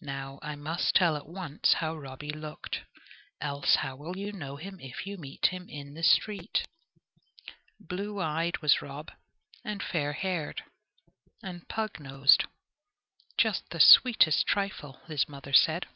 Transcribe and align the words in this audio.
Now 0.00 0.40
I 0.42 0.56
must 0.56 0.92
tell 0.92 1.16
at 1.16 1.28
once 1.28 1.74
how 1.74 1.94
Robby 1.96 2.30
looked, 2.30 2.80
else 3.40 3.76
how 3.76 3.94
will 3.94 4.16
you 4.16 4.32
know 4.32 4.56
him 4.56 4.80
if 4.80 5.06
you 5.06 5.16
meet 5.16 5.46
him 5.46 5.68
in 5.68 5.94
the 5.94 6.02
street? 6.02 6.66
Blue 7.78 8.18
eyed 8.20 8.58
was 8.58 8.82
Rob, 8.82 9.12
and 9.64 9.80
fair 9.80 10.14
haired, 10.14 10.64
and 11.44 11.68
pug 11.68 12.00
nosed, 12.00 12.46
just 13.38 13.70
the 13.70 13.78
sweetest 13.78 14.48
trifle, 14.48 14.94
his 15.06 15.28
mother 15.28 15.52
said. 15.52 15.86